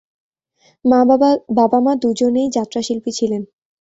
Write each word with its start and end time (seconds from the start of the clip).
বাবা 1.55 1.79
মা 1.79 1.93
দুজনেই 2.01 2.47
যাত্রা 2.49 2.81
শিল্পী 2.81 3.11
ছিলেন। 3.11 3.41